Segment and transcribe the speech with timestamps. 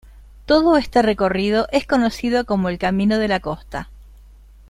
[0.47, 3.87] Todo este recorrido es conocido como el camino "de la costa".